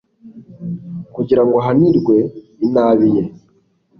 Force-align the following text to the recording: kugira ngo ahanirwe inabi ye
kugira 1.15 1.41
ngo 1.45 1.55
ahanirwe 1.61 2.15
inabi 2.65 3.07
ye 3.15 3.23